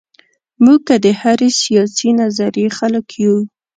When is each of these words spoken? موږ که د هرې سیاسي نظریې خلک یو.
موږ 0.63 0.79
که 0.87 0.95
د 1.05 1.07
هرې 1.21 1.49
سیاسي 1.61 2.09
نظریې 2.21 2.67
خلک 2.77 3.05
یو. 3.23 3.37